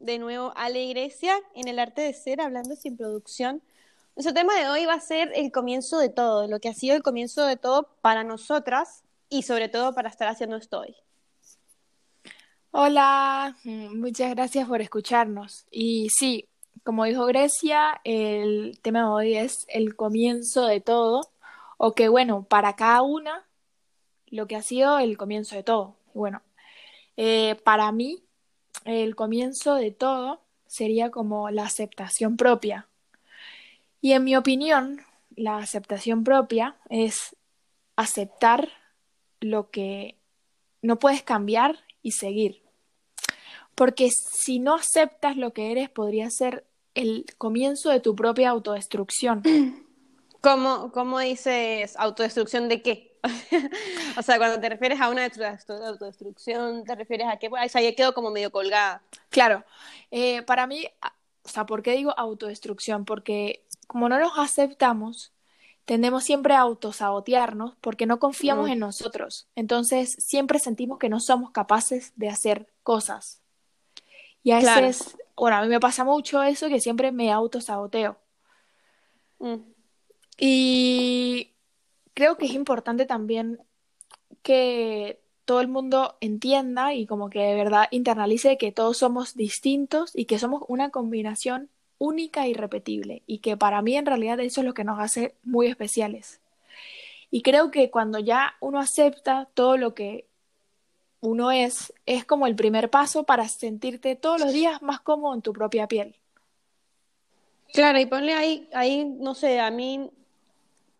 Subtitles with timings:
[0.00, 3.62] de nuevo a la iglesia en el arte de ser, hablando sin producción.
[4.14, 6.96] Nuestro tema de hoy va a ser el comienzo de todo, lo que ha sido
[6.96, 10.94] el comienzo de todo para nosotras y sobre todo para estar haciendo esto hoy.
[12.70, 15.66] Hola, mm, muchas gracias por escucharnos.
[15.70, 16.48] Y sí,
[16.84, 21.22] como dijo Grecia, el tema de hoy es el comienzo de todo,
[21.78, 23.46] o que bueno, para cada una,
[24.28, 25.96] lo que ha sido el comienzo de todo.
[26.14, 26.42] Y bueno,
[27.16, 28.25] eh, para mí,
[28.84, 32.88] el comienzo de todo sería como la aceptación propia.
[34.00, 35.00] Y en mi opinión,
[35.34, 37.36] la aceptación propia es
[37.96, 38.68] aceptar
[39.40, 40.16] lo que
[40.82, 42.62] no puedes cambiar y seguir.
[43.74, 49.42] Porque si no aceptas lo que eres, podría ser el comienzo de tu propia autodestrucción.
[50.46, 53.18] ¿Cómo, cómo dices autodestrucción de qué?
[54.16, 57.50] o sea, cuando te refieres a una autodestrucción, ¿te refieres a qué?
[57.50, 59.02] Pues ahí quedo como medio colgada.
[59.28, 59.64] Claro,
[60.12, 60.86] eh, para mí,
[61.42, 63.04] o sea, ¿por qué digo autodestrucción?
[63.04, 65.32] Porque como no nos aceptamos,
[65.84, 69.48] tendemos siempre a autosabotearnos porque no confiamos en nosotros.
[69.56, 73.42] Entonces, siempre sentimos que no somos capaces de hacer cosas.
[74.44, 78.16] Y a veces, bueno, a mí me pasa mucho eso que siempre me autosaboteo.
[79.40, 79.74] Mm.
[80.38, 81.52] Y
[82.14, 83.60] creo que es importante también
[84.42, 90.10] que todo el mundo entienda y como que de verdad internalice que todos somos distintos
[90.14, 94.60] y que somos una combinación única y repetible y que para mí en realidad eso
[94.60, 96.40] es lo que nos hace muy especiales.
[97.30, 100.26] Y creo que cuando ya uno acepta todo lo que
[101.20, 105.42] uno es, es como el primer paso para sentirte todos los días más cómodo en
[105.42, 106.16] tu propia piel.
[107.72, 110.10] Claro, y ponle ahí, ahí, no sé, a mí,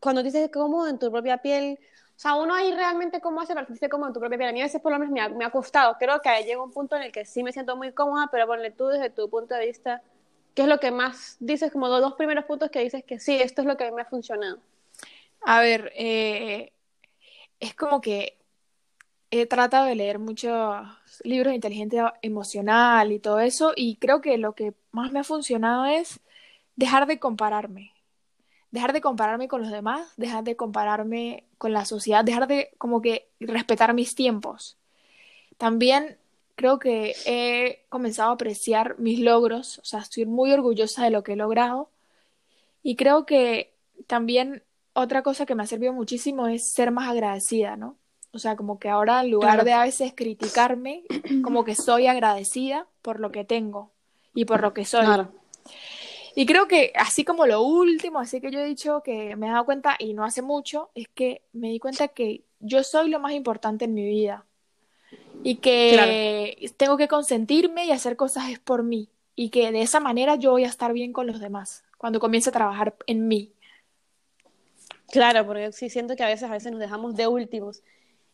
[0.07, 3.67] cuando dices cómodo en tu propia piel, o sea, uno ahí realmente cómo hace para
[3.67, 4.51] sentirse cómodo en tu propia piel.
[4.51, 5.97] A mí a veces por lo menos me ha, me costado.
[5.99, 8.71] Creo que llega un punto en el que sí me siento muy cómoda, pero ponle
[8.71, 10.03] tú desde tu punto de vista,
[10.55, 13.63] ¿qué es lo que más dices, como dos primeros puntos que dices que sí, esto
[13.63, 14.61] es lo que a mí me ha funcionado?
[15.41, 16.73] A ver, eh,
[17.59, 18.39] es como que
[19.33, 20.87] he tratado de leer muchos
[21.25, 25.25] libros de inteligencia emocional y todo eso, y creo que lo que más me ha
[25.25, 26.21] funcionado es
[26.77, 27.96] dejar de compararme.
[28.71, 33.01] Dejar de compararme con los demás, dejar de compararme con la sociedad, dejar de como
[33.01, 34.77] que respetar mis tiempos.
[35.57, 36.19] También
[36.57, 41.23] creo que he comenzado a apreciar mis logros, o sea, estoy muy orgullosa de lo
[41.23, 41.91] que he logrado.
[42.83, 43.73] Y creo que
[44.07, 44.63] también
[44.93, 47.97] otra cosa que me ha servido muchísimo es ser más agradecida, ¿no?
[48.33, 51.05] O sea, como que ahora en lugar de a veces criticarme,
[51.43, 53.91] como que soy agradecida por lo que tengo
[54.35, 55.07] y por lo que soy.
[56.39, 59.51] Y creo que así como lo último, así que yo he dicho que me he
[59.51, 63.19] dado cuenta, y no hace mucho, es que me di cuenta que yo soy lo
[63.19, 64.45] más importante en mi vida.
[65.43, 69.09] Y que tengo que consentirme y hacer cosas es por mí.
[69.35, 72.51] Y que de esa manera yo voy a estar bien con los demás cuando comience
[72.51, 73.53] a trabajar en mí.
[75.11, 77.83] Claro, porque sí siento que a veces, a veces nos dejamos de últimos.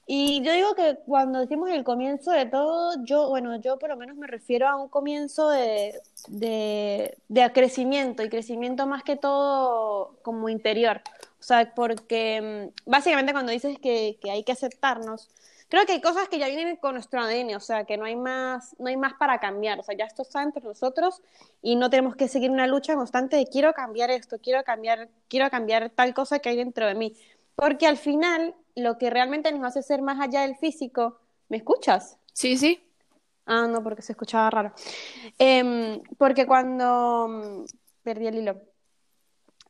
[0.06, 3.96] Y yo digo que cuando decimos el comienzo de todo, yo, bueno, yo por lo
[3.96, 10.16] menos me refiero a un comienzo de, de, de crecimiento y crecimiento más que todo
[10.22, 11.02] como interior.
[11.40, 15.30] O sea, porque mm, básicamente cuando dices que, que hay que aceptarnos,
[15.68, 18.14] creo que hay cosas que ya vienen con nuestro ADN, o sea, que no hay
[18.16, 21.22] más, no hay más para cambiar, o sea, ya esto está entre nosotros
[21.62, 25.48] y no tenemos que seguir una lucha constante de quiero cambiar esto, quiero cambiar, quiero
[25.50, 27.16] cambiar tal cosa que hay dentro de mí.
[27.54, 31.18] Porque al final, lo que realmente nos hace ser más allá del físico,
[31.48, 32.18] ¿me escuchas?
[32.32, 32.82] Sí, sí.
[33.46, 34.72] Ah, no, porque se escuchaba raro.
[35.38, 37.28] Em, porque cuando...
[37.28, 37.64] Mm,
[38.02, 38.60] perdí el hilo.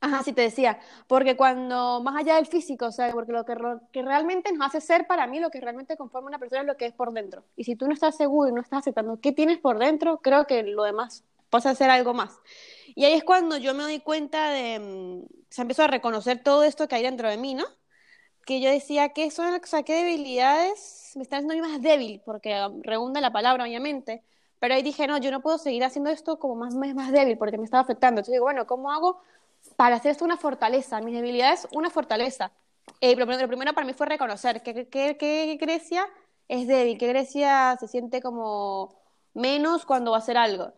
[0.01, 3.57] Ajá, sí te decía, porque cuando más allá del físico, o sea, porque lo que,
[3.93, 6.77] que, realmente nos hace ser para mí, lo que realmente conforma una persona es lo
[6.77, 7.45] que es por dentro.
[7.55, 10.45] Y si tú no estás seguro y no estás aceptando qué tienes por dentro, creo
[10.49, 12.41] que lo demás pasa a ser algo más.
[12.95, 16.63] Y ahí es cuando yo me doy cuenta de, mm, se empezó a reconocer todo
[16.65, 17.65] esto que hay dentro de mí, ¿no?
[18.47, 22.21] Que yo decía, ¿qué son, o sea, qué debilidades me están haciendo más débil?
[22.25, 24.25] Porque um, redunda la palabra, obviamente.
[24.59, 27.39] Pero ahí dije, no, yo no puedo seguir haciendo esto como más, más, más débil
[27.39, 28.21] porque me estaba afectando.
[28.21, 29.21] Entonces digo, bueno, ¿cómo hago
[29.77, 31.01] para hacer esto una fortaleza?
[31.01, 32.53] Mis debilidades, una fortaleza.
[33.01, 36.09] Eh, lo, lo, primero para mí fue reconocer que, que, que Grecia
[36.49, 38.95] es débil, que Grecia se siente como
[39.35, 40.73] menos cuando va a hacer algo.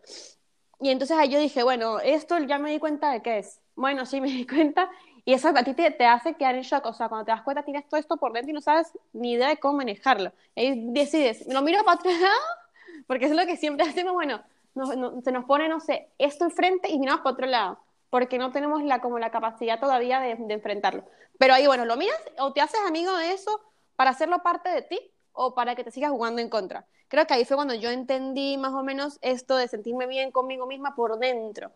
[0.85, 3.59] Y entonces ahí yo dije, bueno, esto ya me di cuenta de qué es.
[3.75, 4.91] Bueno, sí, me di cuenta.
[5.25, 6.85] Y eso a ti te, te, hace quedar en shock.
[6.85, 9.31] O sea, cuando te das cuenta, tienes todo esto por dentro y no sabes ni
[9.31, 10.31] idea de cómo manejarlo.
[10.53, 12.13] Y decides, ¿lo miro para atrás?
[13.07, 14.13] Porque es lo que siempre hacemos.
[14.13, 14.43] Bueno,
[14.75, 17.79] no, se nos pone, no sé, esto enfrente y miramos para otro lado.
[18.11, 21.03] Porque no tenemos la, como la capacidad todavía de, de enfrentarlo.
[21.39, 23.59] Pero ahí, bueno, lo miras o te haces amigo de eso
[23.95, 24.99] para hacerlo parte de ti
[25.35, 26.85] o para que te sigas jugando en contra.
[27.07, 30.65] Creo que ahí fue cuando yo entendí más o menos esto de sentirme bien conmigo
[30.65, 31.71] misma por dentro.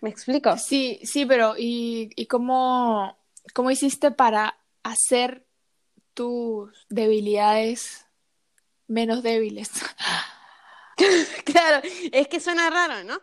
[0.00, 0.56] ¿Me explico?
[0.58, 3.16] Sí, sí, pero ¿y, y cómo,
[3.54, 5.44] cómo hiciste para hacer
[6.14, 8.06] tus debilidades
[8.86, 9.70] menos débiles?
[11.44, 13.20] claro, es que suena raro, ¿no?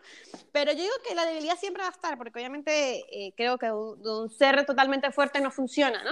[0.52, 3.70] Pero yo digo que la debilidad siempre va a estar, porque obviamente eh, creo que
[3.70, 6.10] un, un, ser totalmente fuerte no funciona, ¿no?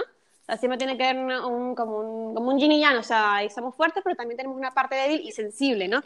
[0.57, 3.49] Siempre tiene que haber un, como, un, como un yin y yang, o sea, ahí
[3.49, 6.01] somos fuertes, pero también tenemos una parte débil y sensible, ¿no?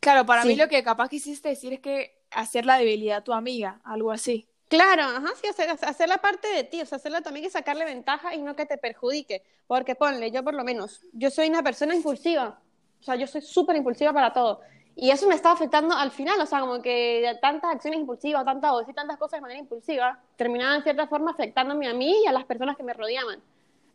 [0.00, 0.48] Claro, para sí.
[0.48, 4.48] mí lo que capaz quisiste decir es que hacer la debilidad tu amiga, algo así.
[4.68, 7.84] Claro, ajá, sí, hacer, hacer la parte de ti, o sea, hacerla también que sacarle
[7.84, 9.42] ventaja y no que te perjudique.
[9.66, 12.58] Porque ponle, yo por lo menos, yo soy una persona impulsiva,
[13.00, 14.60] o sea, yo soy súper impulsiva para todo.
[14.94, 18.72] Y eso me estaba afectando al final, o sea, como que tantas acciones impulsivas, tantas,
[18.72, 22.26] o decir tantas cosas de manera impulsiva, terminaban de cierta forma afectándome a mí y
[22.26, 23.40] a las personas que me rodeaban.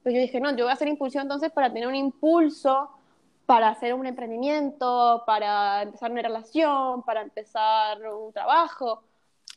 [0.02, 2.90] Pues yo dije, no, yo voy a ser impulsiva entonces para tener un impulso,
[3.46, 9.04] para hacer un emprendimiento, para empezar una relación, para empezar un trabajo.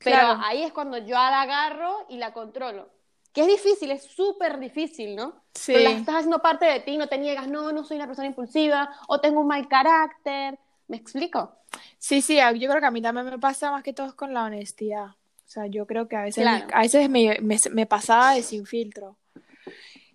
[0.03, 0.41] Pero claro.
[0.45, 2.89] ahí es cuando yo la agarro y la controlo.
[3.33, 5.35] Que es difícil, es súper difícil, ¿no?
[5.55, 5.73] Sí.
[5.75, 8.29] Pero la estás haciendo parte de ti, no te niegas, no, no soy una persona
[8.29, 10.59] impulsiva, o tengo un mal carácter.
[10.91, 11.57] ¿Me explico?
[11.99, 14.43] Sí, sí, yo creo que a mí también me pasa más que todo con la
[14.43, 15.07] honestidad.
[15.07, 16.67] O sea, yo creo que a veces, claro.
[16.73, 19.17] a veces me, me, me, pasaba de sin filtro.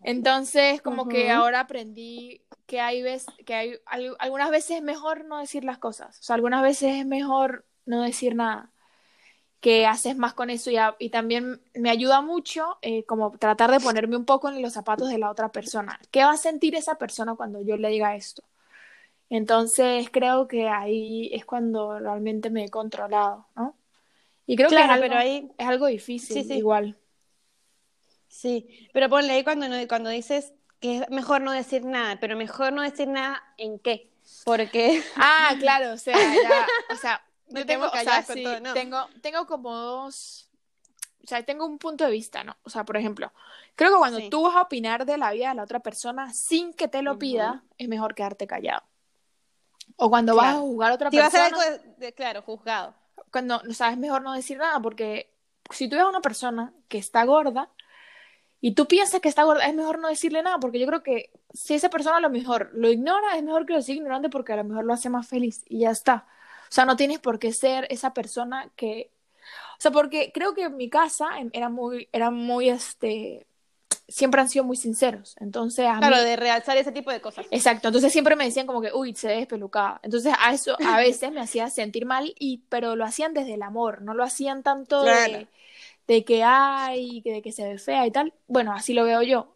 [0.03, 1.11] Entonces, como uh -huh.
[1.11, 3.79] que ahora aprendí que hay, veces, que hay
[4.19, 6.19] algunas veces es mejor no decir las cosas.
[6.19, 8.69] O sea, algunas veces es mejor no decir nada.
[9.61, 13.71] Que haces más con eso y, a, y también me ayuda mucho eh, como tratar
[13.71, 15.97] de ponerme un poco en los zapatos de la otra persona.
[16.11, 18.43] ¿Qué va a sentir esa persona cuando yo le diga esto?
[19.29, 23.77] Entonces creo que ahí es cuando realmente me he controlado, ¿no?
[24.47, 25.51] Y creo claro, que es algo, pero ahí...
[25.57, 26.53] es algo difícil, sí, sí.
[26.53, 26.97] igual.
[28.27, 32.73] Sí, pero ponle ahí cuando, cuando dices que es mejor no decir nada, pero mejor
[32.73, 34.11] no decir nada en qué,
[34.43, 35.03] porque...
[35.15, 38.43] Ah, claro, o sea, ya, o sea, no yo tengo, tengo, o sea, con sí,
[38.43, 38.73] todo, no.
[38.73, 40.49] tengo, tengo como dos,
[41.23, 42.57] o sea, tengo un punto de vista, ¿no?
[42.63, 43.33] O sea, por ejemplo,
[43.75, 44.29] creo que cuando Sí.
[44.29, 47.17] tú vas a opinar de la vida de la otra persona sin que te lo
[47.19, 48.83] pida, es mejor quedarte callado.
[49.97, 52.13] O cuando vas a juzgar a otra Si va a ser persona, algo, de, de-
[52.13, 52.93] claro, juzgado.
[53.31, 55.29] cuando, o sea, es mejor no decir nada, porque
[55.71, 57.69] si tú ves a una persona que está gorda
[58.61, 61.31] y tú piensas que está gorda, es mejor no decirle nada, porque yo creo que
[61.53, 64.53] si esa persona a lo mejor lo ignora, es mejor que lo siga ignorando porque
[64.53, 66.27] a lo mejor lo hace más feliz y ya está.
[66.69, 69.11] O sea, no tienes por qué ser esa persona que,
[69.79, 73.47] o sea, porque creo que en mi casa em, era muy, era muy, este,
[74.07, 75.35] siempre han sido muy sinceros.
[75.39, 77.45] Entonces, a Claro, mí, de realzar ese tipo de cosas.
[77.51, 79.99] Exacto, entonces siempre me decían como que, uy, se ve despelucada.
[80.03, 83.61] Entonces a eso a veces me hacía sentir mal, y, pero lo hacían desde el
[83.61, 85.05] amor, no lo hacían tanto Claro.
[85.05, 85.49] de,
[86.07, 88.33] de que ay, que de que se ve fea y tal.
[88.47, 89.53] Bueno, así lo veo yo.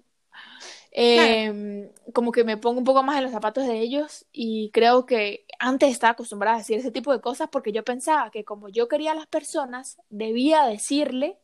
[0.91, 5.05] Eh, Como que me pongo un poco más en los zapatos de ellos y creo
[5.05, 8.69] que antes estaba acostumbrada a decir ese tipo de cosas porque yo pensaba que como
[8.69, 11.37] yo quería a las personas, debía decirle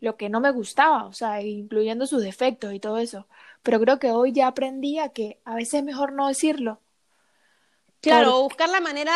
[0.00, 3.26] lo que no me gustaba, o sea, incluyendo sus defectos y todo eso.
[3.62, 6.80] Pero creo que hoy ya aprendí a que a veces es mejor no decirlo.
[8.00, 9.12] Claro, o buscar la manera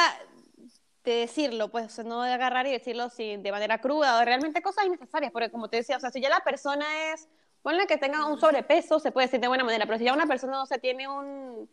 [1.05, 4.25] de decirlo, pues, o sea, no de agarrar y decirlo sí, de manera cruda o
[4.25, 7.29] realmente cosas innecesarias, porque como te decía, o sea, si ya la persona es,
[7.63, 10.27] ponle que tenga un sobrepeso, se puede decir de buena manera, pero si ya una
[10.27, 11.69] persona, no sé, tiene un,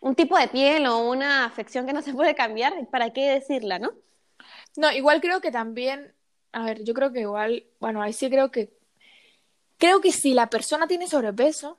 [0.00, 3.78] un tipo de piel o una afección que no se puede cambiar, ¿para qué decirla,
[3.78, 3.92] no?
[4.76, 6.14] No, igual creo que también,
[6.52, 8.72] a ver, yo creo que igual, bueno, ahí sí creo que,
[9.78, 11.78] creo que si la persona tiene sobrepeso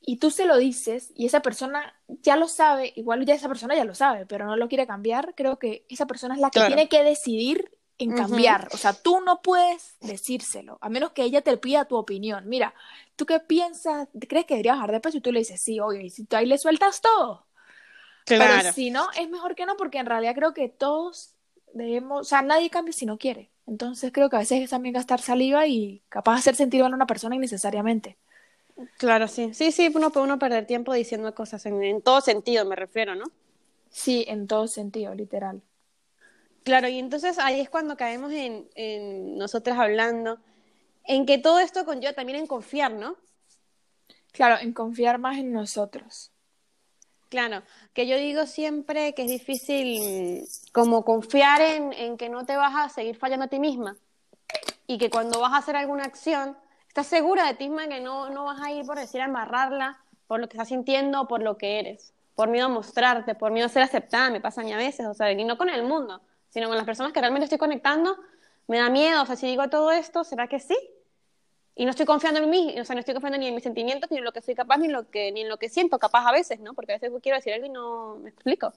[0.00, 3.74] y tú se lo dices y esa persona ya lo sabe, igual ya esa persona
[3.74, 6.60] ya lo sabe, pero no lo quiere cambiar, creo que esa persona es la que
[6.60, 6.74] Claro.
[6.74, 8.68] tiene que decidir en cambiar.
[8.72, 12.48] O sea, tú no puedes decírselo, a menos que ella te pida tu opinión.
[12.48, 12.74] Mira,
[13.16, 14.08] ¿tú qué piensas?
[14.28, 15.18] ¿Crees que deberías bajar de peso?
[15.18, 17.46] Y tú le dices, sí, oye, y si tú ahí le sueltas todo.
[18.26, 21.34] Pero si no, es mejor que no, porque en realidad creo que todos
[21.72, 23.50] debemos, o sea, nadie cambia si no quiere.
[23.66, 26.92] Entonces creo que a veces es también gastar saliva y capaz de hacer sentir mal
[26.92, 28.16] a una persona innecesariamente.
[28.98, 29.54] Claro, sí.
[29.54, 33.14] Sí, sí, uno puede uno perder tiempo diciendo cosas en, en todo sentido, me refiero,
[33.14, 33.24] ¿no?
[33.90, 35.62] Sí, en todo sentido, literal.
[36.64, 40.38] Claro, y entonces ahí es cuando caemos en, en nosotras hablando,
[41.04, 43.16] en que todo esto conlleva también en confiar, ¿no?
[44.32, 46.30] Claro, en confiar más en nosotros.
[47.28, 47.62] Claro,
[47.96, 52.54] que yo digo siempre que es difícil mm, como confiar en, en que no te
[52.54, 53.96] vas a seguir fallando a ti misma
[54.86, 58.28] y que cuando vas a hacer alguna acción, estás segura de ti misma que no,
[58.28, 61.56] no vas a ir por decir a embarrarla por lo que estás sintiendo, por lo
[61.56, 64.74] que eres, por miedo a mostrarte, por miedo a ser aceptada, me pasa a mí
[64.74, 67.44] a veces, o sea, y no con el mundo, sino con las personas que realmente
[67.44, 68.18] estoy conectando,
[68.66, 70.76] me da miedo, o sea, si digo todo esto, ¿será que sí?
[71.76, 74.10] Y no estoy confiando en mí, o sea, no estoy confiando ni en mis sentimientos,
[74.10, 75.98] ni en lo que soy capaz, ni en lo que, ni en lo que siento
[75.98, 76.74] capaz a veces, ¿no?
[76.74, 78.72] Porque a veces quiero decir algo y no me explico.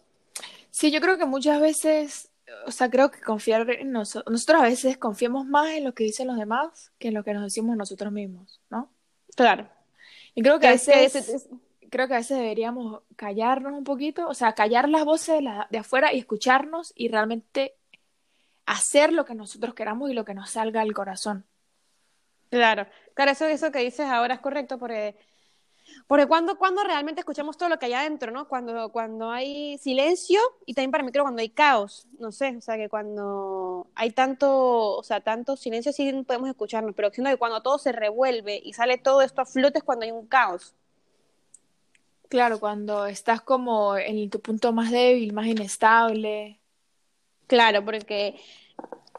[0.70, 2.30] Sí, yo creo que muchas veces,
[2.66, 6.04] o sea, creo que confiar en nosotros, nosotros a veces confiamos más en lo que
[6.04, 8.92] dicen los demás que en lo que nos decimos nosotros mismos, ¿no?
[9.36, 9.68] Claro.
[10.36, 11.50] Y creo que a Que es que veces,
[11.90, 15.68] creo que a veces deberíamos callarnos un poquito, o sea, callar las voces de, la-
[15.72, 17.76] de afuera y escucharnos y realmente
[18.66, 21.46] hacer lo que nosotros queramos y lo que nos salga al corazón.
[22.50, 25.16] Claro, claro, eso, eso que dices ahora es correcto porque,
[26.08, 28.48] porque cuando, cuando realmente escuchamos todo lo que hay adentro, ¿no?
[28.48, 32.62] Cuando, cuando hay silencio y también para mí creo cuando hay caos, no sé, o
[32.62, 37.38] sea que cuando hay tanto, o sea, tanto silencio sí podemos escucharnos, pero siento que
[37.38, 40.74] cuando todo se revuelve y sale todo esto a flote es cuando hay un caos.
[42.30, 46.60] Claro, cuando estás como en tu punto más débil, más inestable.
[47.48, 48.40] Claro, porque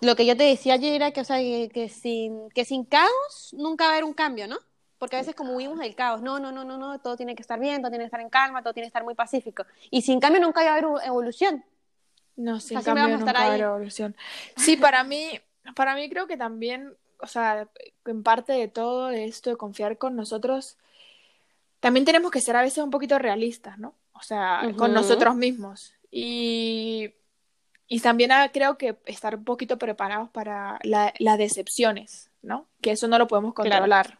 [0.01, 2.85] lo que yo te decía ayer era que, o sea, que, que sin, que sin
[2.85, 4.59] caos nunca va a haber un cambio, ¿no?
[4.99, 7.43] Porque a veces como huimos del caos, no, no, no, no, no, todo tiene que
[7.43, 9.65] estar bien, todo tiene que estar en calma, todo tiene que estar muy pacífico.
[9.91, 11.65] Y sin cambio nunca va a haber evolución.
[12.37, 14.17] No, sin sea, siempre cambio vamos a estar nunca va a haber evolución.
[14.57, 15.41] Sí, para mí,
[15.75, 17.69] para mí creo que también, o sea,
[18.05, 20.77] en parte de todo de esto de confiar con nosotros,
[21.81, 23.95] también tenemos que ser a veces un poquito realistas, ¿no?
[24.13, 25.01] O sea, con Ujú.
[25.01, 25.95] nosotros mismos.
[26.11, 27.15] Y,
[27.93, 32.69] y también creo que estar un poquito preparados para la- las decepciones, ¿no?
[32.81, 33.69] Que eso no lo podemos Claro.
[33.69, 34.19] controlar.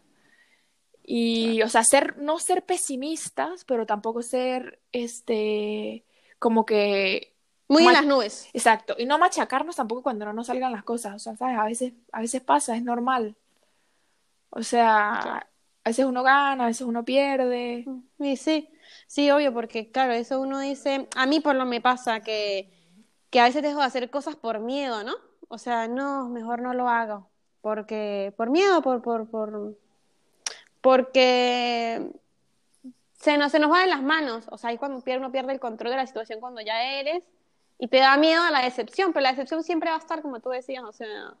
[1.03, 6.05] Y, o sea, ser, no ser pesimistas, pero tampoco ser, este,
[6.37, 7.33] como que
[7.69, 8.49] Muy en las nubes.
[8.53, 11.57] Exacto, y no machacarnos tampoco cuando no nos salgan las cosas, o sea, ¿sabes?
[11.57, 13.37] A veces, a veces pasa, es normal.
[14.49, 15.45] O sea, Claro.
[15.85, 17.85] a veces uno gana, a veces uno pierde.
[18.19, 18.67] Y sí,
[19.07, 22.69] sí, obvio, porque claro, eso uno dice, a mí por lo me pasa que,
[23.31, 25.15] que a veces dejo de hacer cosas por miedo, ¿no?
[25.47, 27.27] O sea, no, mejor no lo hago,
[27.61, 29.75] porque, por miedo, por, por, por,
[30.81, 32.11] porque
[33.17, 35.59] se nos, se nos va de las manos, o sea, ahí cuando uno pierde el
[35.59, 37.23] control de la situación cuando ya eres,
[37.79, 40.39] y te da miedo a la decepción, pero la decepción siempre va a estar, como
[40.39, 41.33] tú decías, o sea,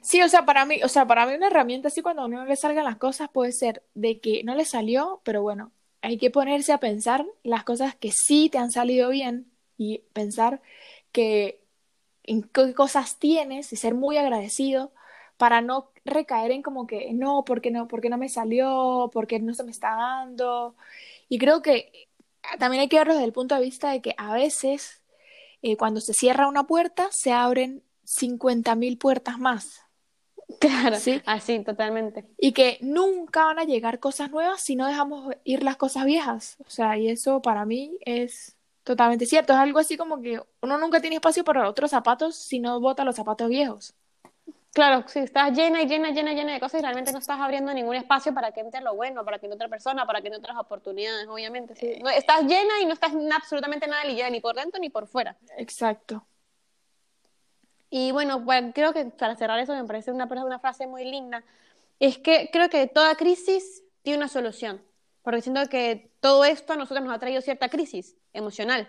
[0.00, 2.44] Sí, o sea, para mí, o sea, para mí una herramienta así cuando a no
[2.44, 6.30] le salgan las cosas puede ser de que no le salió, pero bueno, hay que
[6.30, 10.60] ponerse a pensar las cosas que sí te han salido bien y pensar
[11.12, 11.62] que
[12.24, 14.92] en qué cosas tienes y ser muy agradecido
[15.36, 19.54] para no recaer en como que no, porque no, porque no me salió, porque no
[19.54, 20.76] se me está dando.
[21.28, 22.08] Y creo que
[22.58, 25.02] también hay que verlo desde el punto de vista de que a veces
[25.62, 29.82] eh, cuando se cierra una puerta se abren 50.000 puertas más.
[30.60, 31.20] claro, Sí.
[31.26, 32.24] así, totalmente.
[32.38, 36.56] Y que nunca van a llegar cosas nuevas si no dejamos ir las cosas viejas.
[36.66, 38.55] O sea, y eso para mí es
[38.86, 39.52] totalmente cierto.
[39.52, 43.04] Es algo así como que uno nunca tiene espacio para otros zapatos si no bota
[43.04, 43.94] los zapatos viejos.
[44.72, 47.74] Claro, si estás llena y llena, llena, llena de cosas y realmente no estás abriendo
[47.74, 50.38] ningún espacio para que entre lo bueno, para que entre otra persona, para que entre
[50.38, 51.74] otras oportunidades, obviamente.
[51.74, 51.98] sí.
[52.00, 55.36] No, estás llena y no estás absolutamente nada ligera, ni por dentro ni por fuera.
[55.56, 56.24] Exacto.
[57.90, 61.42] Y bueno, bueno, creo que para cerrar eso me parece una, una frase muy linda.
[61.98, 64.80] Es que creo que toda crisis tiene una solución,
[65.26, 68.86] porque siento que todo esto a nosotros nos ha traído cierta crisis emocional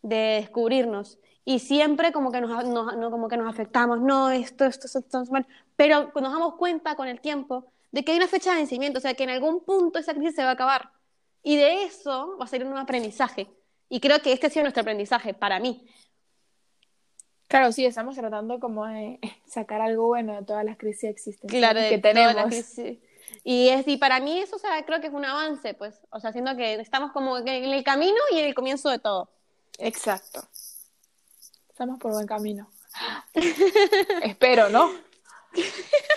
[0.00, 4.64] de descubrirnos y siempre como que nos, nos- no, como que nos afectamos, no, esto,
[4.64, 5.34] esto, esto, esto, esto
[5.76, 9.02] pero nos damos cuenta con el tiempo de que hay una fecha de vencimiento, o
[9.02, 10.90] sea, que en algún punto esa crisis se va a acabar
[11.42, 13.46] y de eso va a salir un aprendizaje.
[13.90, 15.86] Y creo que este ha sido nuestro aprendizaje para mí.
[17.46, 21.80] Claro, sí, estamos tratando como de sacar algo bueno de todas las crisis existentes Claro,
[21.80, 22.34] que de todas tenemos.
[22.34, 22.98] las crisis.
[23.44, 26.20] Y, es, y para mí eso, o sea, creo que es un avance, pues, o
[26.20, 29.30] sea, siento que estamos como en el camino y en el comienzo de todo.
[29.78, 30.46] Exacto.
[31.68, 32.70] Estamos por buen camino.
[34.22, 34.90] Espero, ¿no?